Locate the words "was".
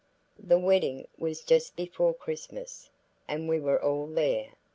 1.19-1.43